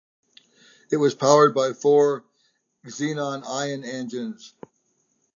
It 0.89 0.97
was 0.97 1.13
powered 1.13 1.53
by 1.53 1.73
four 1.73 2.23
xenon 2.87 3.45
ion 3.47 3.83
engines. 3.83 4.55